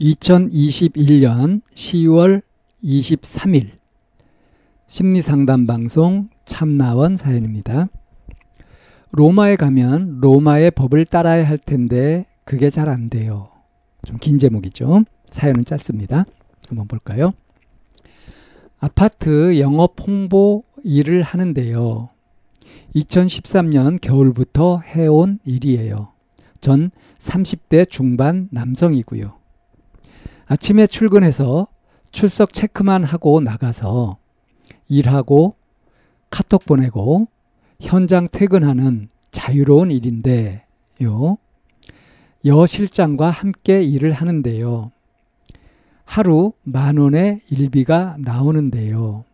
[0.00, 2.42] (2021년 10월
[2.82, 3.70] 23일)
[4.86, 7.88] 심리상담 방송 참나원 사연입니다.
[9.12, 13.48] 로마에 가면 로마의 법을 따라야 할 텐데 그게 잘 안 돼요.
[14.04, 15.04] 좀 긴 제목이죠.
[15.30, 16.24] 사연은 짧습니다.
[16.68, 17.32] 한번 볼까요?
[18.78, 22.10] 아파트 영업 홍보 일을 하는데요.
[22.94, 26.12] 2013년 겨울부터 해온 일이에요.
[26.60, 29.43] 전 30대 중반 남성이고요.
[30.46, 31.68] 아침에 출근해서
[32.10, 34.18] 출석 체크만 하고 나가서
[34.88, 35.56] 일하고
[36.30, 37.28] 카톡 보내고
[37.80, 41.38] 현장 퇴근하는 자유로운 일인데요.
[42.46, 44.90] 여 실장과 함께 일을 하는데요.
[46.04, 49.24] 하루 만 원의 일비가 나오는데요.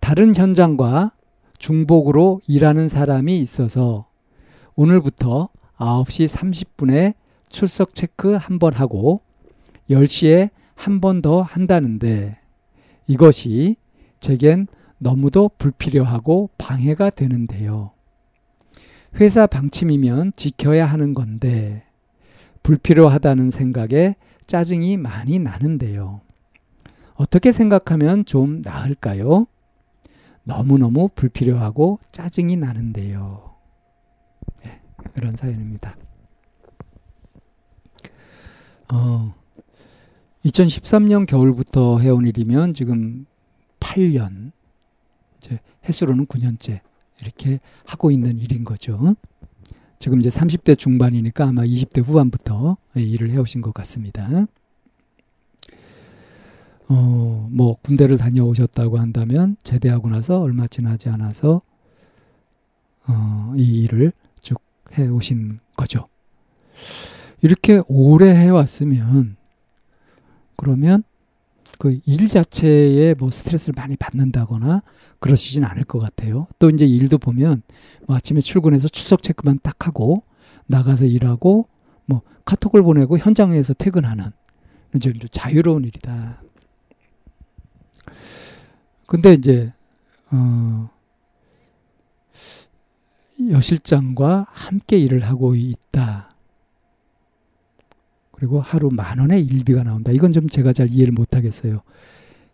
[0.00, 1.12] 다른 현장과
[1.58, 4.06] 중복으로 일하는 사람이 있어서
[4.76, 7.14] 오늘부터 9시 30분에
[7.48, 9.22] 출석 체크 한 번 하고
[9.90, 12.38] 10시에 한 번 더 한다는데
[13.06, 13.76] 이것이
[14.20, 14.66] 제겐
[14.98, 17.92] 너무도 불필요하고 방해가 되는데요.
[19.16, 21.84] 회사 방침이면 지켜야 하는 건데
[22.62, 24.16] 불필요하다는 생각에
[24.46, 26.20] 짜증이 많이 나는데요.
[27.14, 29.46] 어떻게 생각하면 좀 나을까요?
[30.44, 33.54] 너무너무 불필요하고 짜증이 나는데요.
[34.64, 34.80] 네,
[35.14, 35.96] 그런 사연입니다.
[38.92, 39.34] 어,
[40.44, 43.26] 2013년 겨울부터 해온 일이면 지금
[43.80, 44.52] 8년,
[45.38, 46.80] 이제 횟수로는 9년째
[47.20, 49.14] 이렇게 하고 있는 일인 거죠.
[49.98, 54.46] 지금 이제 30대 중반이니까 아마 20대 후반부터 일을 해오신 것 같습니다.
[56.90, 61.60] 어, 뭐, 군대를 다녀오셨다고 한다면, 제대하고 나서 얼마 지나지 않아서,
[63.06, 64.58] 어, 이 일을 쭉
[64.96, 66.08] 해오신 거죠.
[67.42, 69.36] 이렇게 오래 해왔으면,
[70.58, 71.02] 그러면
[71.78, 74.82] 그 일 자체에 뭐 스트레스를 많이 받는다거나
[75.20, 76.46] 그러시진 않을 것 같아요.
[76.58, 77.62] 또 이제 일도 보면
[78.06, 80.22] 뭐 아침에 출근해서 출석 체크만 딱 하고
[80.66, 81.68] 나가서 일하고
[82.06, 84.32] 뭐 카톡을 보내고 현장에서 퇴근하는
[85.00, 86.42] 좀 자유로운 일이다.
[89.06, 89.72] 근데 이제
[90.30, 90.90] 어,
[93.50, 96.27] 여실장과 함께 일을 하고 있다.
[98.38, 100.12] 그리고 하루 만 원의 일비가 나온다.
[100.12, 101.82] 이건 좀 제가 잘 이해를 못 하겠어요.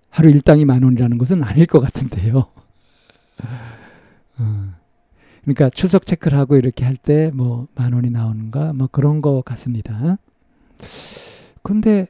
[0.09, 2.47] 하루 일당이 만 원이라는 것은 아닐 것 같은데요.
[4.39, 4.75] 어,
[5.43, 10.17] 그러니까 추석 체크를 하고 이렇게 할 때 뭐 만 원이 나오는가 뭐 그런 것 같습니다.
[11.63, 12.09] 근데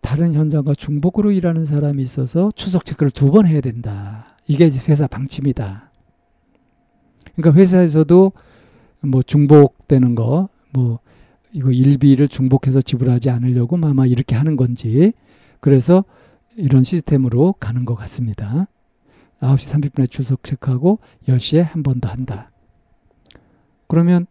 [0.00, 4.36] 다른 현장과 중복으로 일하는 사람이 있어서 추석 체크를 두 번 해야 된다.
[4.46, 5.90] 이게 회사 방침이다.
[7.34, 8.32] 그러니까 회사에서도
[9.00, 11.00] 뭐 중복되는 거, 뭐
[11.52, 15.12] 이거 일비를 중복해서 지불하지 않으려고 아마 이렇게 하는 건지
[15.60, 16.04] 그래서
[16.56, 18.66] 이런 시스템으로 가는 것 같습니다.
[19.40, 22.50] 9시 30분에 출석 체크하고 10시에 한 번 더 한다.
[23.88, 24.26] 그러면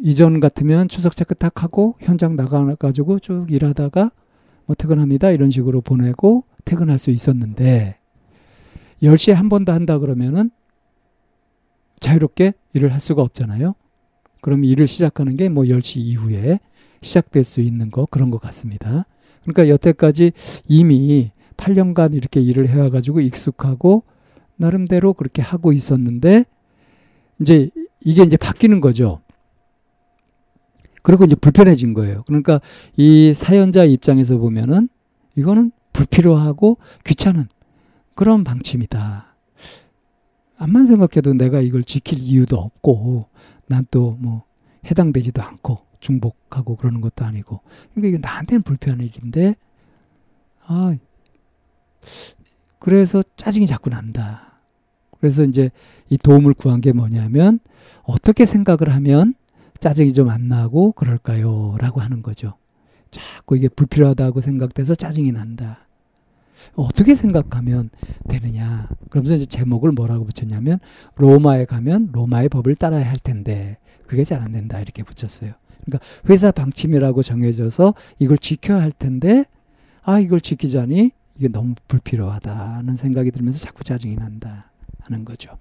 [0.00, 4.10] 이전 같으면 출석 체크 딱 하고 현장 나가가지고 쭉 일하다가
[4.66, 5.30] 뭐 퇴근합니다.
[5.30, 7.96] 이런 식으로 보내고 퇴근할 수 있었는데
[9.02, 10.50] 10시에 한 번 더 한다 그러면은
[12.00, 13.74] 자유롭게 일을 할 수가 없잖아요.
[14.42, 16.60] 그럼 일을 시작하는 게 뭐 10시 이후에
[17.00, 19.06] 시작될 수 있는 거 그런 것 같습니다.
[19.42, 20.32] 그러니까 여태까지
[20.68, 24.04] 이미 8년간 이렇게 일을 해와가지고 익숙하고
[24.56, 26.44] 나름대로 그렇게 하고 있었는데
[27.40, 27.70] 이제
[28.04, 29.20] 이게 이제 바뀌는 거죠.
[31.02, 32.22] 그리고 이제 불편해진 거예요.
[32.26, 32.60] 그러니까
[32.96, 34.88] 이 사연자 입장에서 보면은
[35.36, 37.48] 이거는 불필요하고 귀찮은
[38.14, 39.34] 그런 방침이다.
[40.58, 43.26] 암만 생각해도 내가 이걸 지킬 이유도 없고
[43.72, 44.44] 난 또 뭐
[44.86, 47.60] 해당되지도 않고 중복하고 그러는 것도 아니고
[47.94, 49.54] 그러니까 이게 나한테는 불편한 일인데
[50.66, 50.94] 아
[52.78, 54.60] 그래서 짜증이 자꾸 난다.
[55.20, 55.70] 그래서 이제
[56.08, 57.60] 이 도움을 구한 게 뭐냐면
[58.02, 59.34] 어떻게 생각을 하면
[59.78, 61.76] 짜증이 좀 안 나고 그럴까요?
[61.78, 62.54] 라고 하는 거죠.
[63.10, 65.86] 자꾸 이게 불필요하다고 생각돼서 짜증이 난다.
[66.74, 67.90] 어떻게 생각하면
[68.28, 68.88] 되느냐.
[69.10, 70.78] 그러면서 이제 제목을 뭐라고 붙였냐면
[71.16, 75.52] 로마에 가면 로마의 법을 따라야 할 텐데 그게 잘 안 된다 이렇게 붙였어요.
[75.84, 79.44] 그러니까 회사 방침이라고 정해져서 이걸 지켜야 할 텐데
[80.02, 84.70] 아 이걸 지키자니 이게 너무 불필요하다는 생각이 들면서 자꾸 짜증이 난다
[85.00, 85.56] 하는 거죠.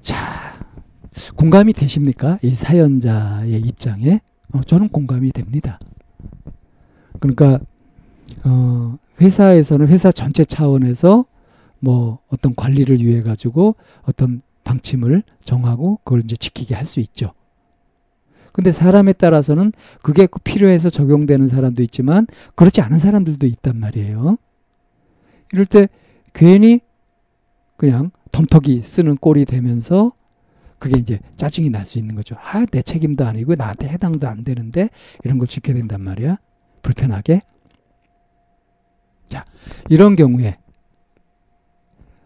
[0.00, 0.16] 자,
[1.36, 2.38] 공감이 되십니까?
[2.42, 4.20] 이 사연자의 입장에
[4.52, 5.78] 어, 저는 공감이 됩니다.
[7.20, 7.60] 그러니까
[8.44, 11.24] 어, 회사에서는 회사 전체 차원에서
[11.80, 17.32] 뭐 어떤 관리를 위해 가지고 어떤 방침을 정하고 그걸 이제 지키게 할 수 있죠.
[18.52, 19.72] 근데 사람에 따라서는
[20.02, 24.36] 그게 필요해서 적용되는 사람도 있지만 그렇지 않은 사람들도 있단 말이에요.
[25.52, 25.88] 이럴 때
[26.34, 26.80] 괜히
[27.76, 30.12] 그냥 덤터기 쓰는 꼴이 되면서
[30.78, 32.34] 그게 이제 짜증이 날 수 있는 거죠.
[32.38, 34.88] 아, 내 책임도 아니고 나한테 해당도 안 되는데
[35.24, 36.36] 이런 걸 지켜야 된단 말이야.
[36.82, 37.40] 불편하게.
[39.32, 39.46] 자,
[39.88, 40.58] 이런 경우에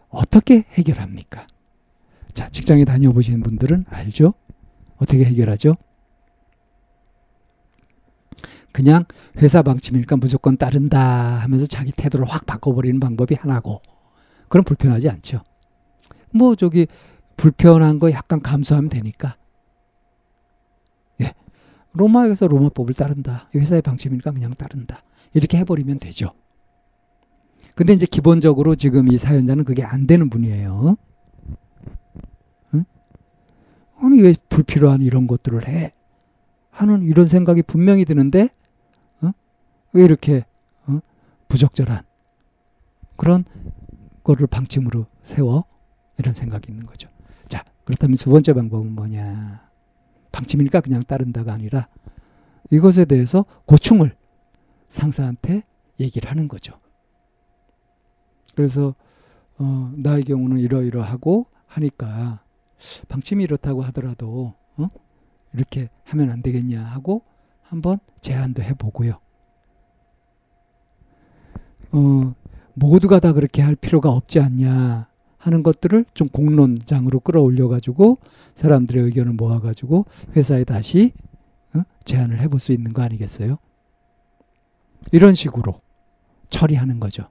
[0.09, 1.47] 어떻게 해결합니까?
[2.33, 4.33] 자, 직장에 다녀보시는 분들은 알죠?
[4.97, 5.77] 어떻게 해결하죠?
[8.73, 9.05] 그냥
[9.37, 13.81] 회사 방침이니까 무조건 따른다 하면서 자기 태도를 확 바꿔버리는 방법이 하나고,
[14.49, 15.43] 그럼 불편하지 않죠.
[16.31, 16.87] 뭐, 저기,
[17.37, 19.37] 불편한 거 약간 감수하면 되니까.
[21.21, 21.33] 예.
[21.93, 23.49] 로마에서 로마법을 따른다.
[23.55, 25.03] 회사의 방침이니까 그냥 따른다.
[25.33, 26.33] 이렇게 해버리면 되죠.
[27.77, 30.97] 근데 이제 기본적으로 지금 이 사연자는 그게 안 되는 분이에요.
[32.73, 32.85] 응?
[33.99, 35.93] 아니, 왜 불필요한 이런 것들을 해?
[36.71, 38.49] 하는 이런 생각이 분명히 드는데,
[39.21, 39.29] 어?
[39.93, 40.43] 왜 이렇게,
[40.87, 40.99] 어?
[41.49, 42.01] 부적절한
[43.15, 43.45] 그런
[44.23, 45.65] 거를 방침으로 세워?
[46.17, 47.09] 이런 생각이 있는 거죠.
[47.47, 49.69] 자, 그렇다면 두 번째 방법은 뭐냐?
[50.31, 51.87] 방침이니까 그냥 따른다가 아니라
[52.71, 54.15] 이것에 대해서 고충을
[54.89, 55.61] 상사한테
[55.99, 56.73] 얘기를 하는 거죠.
[58.57, 58.95] 그래서
[59.59, 62.41] 어, 나의 경우는 이러이러하고 하니까
[63.07, 64.87] 방침이 이렇다고 하더라도 어?
[65.53, 67.21] 이렇게 하면 안 되겠냐 하고
[67.61, 69.19] 한번 제안도 해보고요.
[71.91, 72.33] 어,
[72.73, 75.07] 모두가 다 그렇게 할 필요가 없지 않냐
[75.37, 78.17] 하는 것들을 좀 공론장으로 끌어올려 가지고
[78.55, 81.13] 사람들의 의견을 모아 가지고 회사에 다시
[81.75, 81.83] 어?
[82.05, 83.59] 제안을 해볼 수 있는 거 아니겠어요?
[85.11, 85.77] 이런 식으로
[86.49, 87.29] 처리하는 거죠.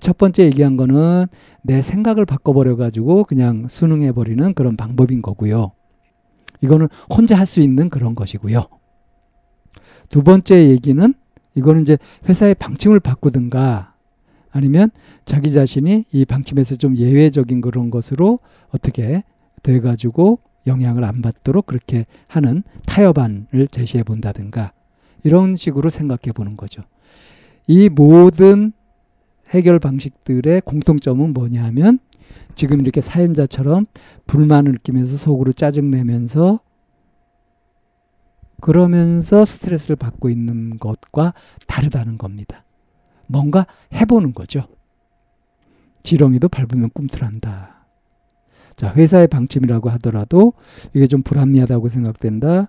[0.00, 1.26] 첫 번째 얘기한 거는
[1.62, 5.72] 내 생각을 바꿔버려 가지고 그냥 수능해 버리는 그런 방법인 거고요.
[6.62, 8.66] 이거는 혼자 할 수 있는 그런 것이고요.
[10.08, 11.14] 두 번째 얘기는
[11.54, 13.94] 이거는 이제 회사의 방침을 바꾸든가
[14.50, 14.90] 아니면
[15.24, 18.40] 자기 자신이 이 방침에서 좀 예외적인 그런 것으로
[18.70, 19.22] 어떻게
[19.62, 24.72] 돼 가지고 영향을 안 받도록 그렇게 하는 타협안을 제시해 본다든가
[25.22, 26.82] 이런 식으로 생각해 보는 거죠.
[27.66, 28.72] 이 모든
[29.50, 31.98] 해결 방식들의 공통점은 뭐냐면
[32.54, 33.86] 지금 이렇게 사연자처럼
[34.26, 36.60] 불만을 느끼면서 속으로 짜증내면서
[38.60, 41.32] 그러면서 스트레스를 받고 있는 것과
[41.66, 42.64] 다르다는 겁니다.
[43.26, 44.66] 뭔가 해보는 거죠.
[46.02, 47.86] 지렁이도 밟으면 꿈틀한다.
[48.76, 50.52] 자, 회사의 방침이라고 하더라도
[50.94, 52.68] 이게 좀 불합리하다고 생각된다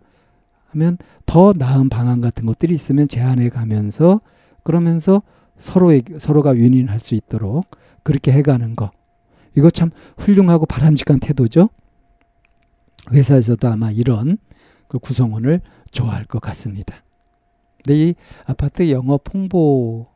[0.72, 4.22] 하면 더 나은 방안 같은 것들이 있으면 제안해 가면서
[4.64, 5.22] 그러면서
[5.62, 7.70] 서로 서로가 윈윈할 수 있도록
[8.04, 8.92] 그렇게 해가는 거.
[9.56, 11.70] 이거 참 훌륭하고 바람직한 태도죠.
[13.12, 14.38] 회사에서도 아마 이런
[14.88, 16.96] 그 구성원을 좋아할 것 같습니다.
[17.84, 20.08] 근데 이 아파트 영업 홍보하는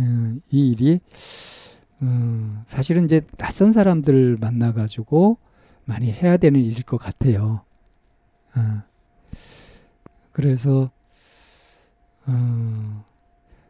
[0.00, 1.00] 어, 이 일이
[2.00, 5.38] 어, 사실은 이제 낯선 사람들 만나가지고
[5.84, 7.62] 많이 해야 되는 일일 것 같아요.
[8.54, 8.82] 어,
[10.32, 10.90] 그래서
[12.26, 13.04] 어,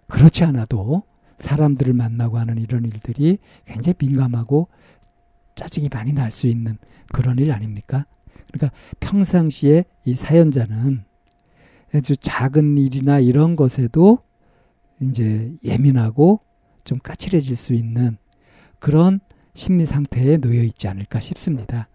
[0.08, 1.02] 그렇지 않아도
[1.38, 4.68] 사람들을 만나고 하는 이런 일들이 굉장히 민감하고
[5.54, 6.78] 짜증이 많이 날 수 있는
[7.12, 8.06] 그런 일 아닙니까?
[8.52, 11.04] 그러니까 평상시에 이 사연자는
[11.94, 14.18] 아주 작은 일이나 이런 것에도
[15.00, 16.40] 이제 예민하고
[16.84, 18.16] 좀 까칠해질 수 있는
[18.78, 19.20] 그런
[19.54, 21.88] 심리 상태에 놓여 있지 않을까 싶습니다.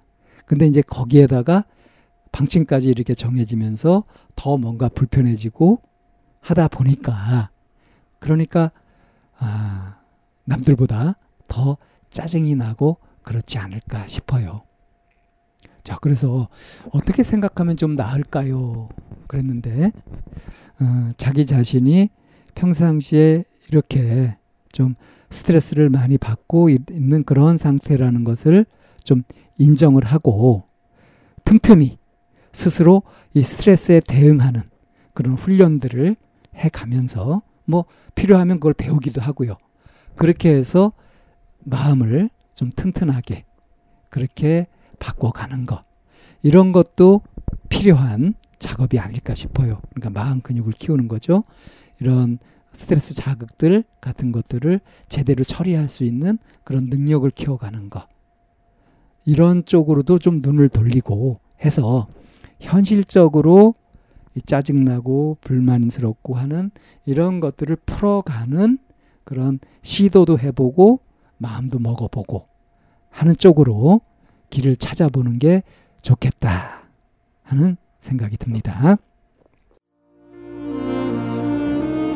[0.46, 1.66] 근데 이제 거기에다가
[2.32, 4.04] 방침까지 이렇게 정해지면서
[4.36, 5.82] 더 뭔가 불편해지고
[6.42, 7.52] 하다 보니까
[8.24, 8.72] 그러니까
[9.38, 9.98] 아,
[10.46, 11.78] 남들보다 더
[12.10, 14.62] 짜증이 나고 그렇지 않을까 싶어요.
[15.84, 16.48] 자, 그래서
[16.92, 18.88] 어떻게 생각하면 좀 나을까요?
[19.28, 19.92] 그랬는데,
[20.80, 22.12] 어, 자기 자신이
[22.56, 24.38] 평상시에 이렇게
[24.72, 24.96] 좀
[25.30, 28.66] 스트레스를 많이 받고 있는 그런 상태라는 것을
[29.04, 29.24] 좀
[29.58, 30.64] 인정을 하고
[31.44, 31.98] 틈틈이
[32.54, 33.04] 스스로
[33.34, 34.62] 이 스트레스에 대응하는
[35.14, 36.16] 그런 훈련들을
[36.56, 39.56] 해 가면서 뭐 필요하면 그걸 배우기도 하고요.
[40.16, 40.92] 그렇게 해서
[41.60, 43.46] 마음을 좀 튼튼하게
[44.10, 44.68] 그렇게
[45.00, 45.82] 바꿔가는 것.
[46.42, 47.22] 이런 것도
[47.70, 49.78] 필요한 작업이 아닐까 싶어요.
[49.94, 51.44] 그러니까 마음 근육을 키우는 거죠.
[52.00, 52.38] 이런
[52.72, 58.08] 스트레스 자극들 같은 것들을 제대로 처리할 수 있는 그런 능력을 키워가는 것.
[59.26, 62.08] 이런 쪽으로도 좀 눈을 돌리고 해서
[62.60, 63.74] 현실적으로
[64.42, 66.72] 짜증나고 불만스럽고 하는
[67.06, 68.78] 이런 것들을 풀어가는
[69.24, 71.00] 그런 시도도 해보고
[71.38, 72.48] 마음도 먹어보고
[73.10, 74.02] 하는 쪽으로
[74.50, 75.64] 길을 찾아보는 게
[76.02, 76.84] 좋겠다
[77.44, 78.98] 하는 생각이 듭니다.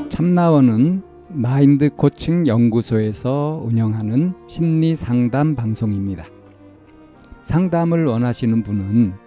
[0.09, 6.25] 참나원은 마인드 코칭 연구소에서 운영하는 심리 상담 방송입니다.
[7.41, 9.26] 상담을 원하시는 분은